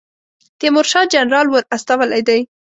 [0.59, 2.39] تیمورشاه جنرال ور استولی دی.